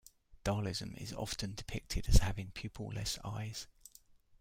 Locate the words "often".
1.13-1.53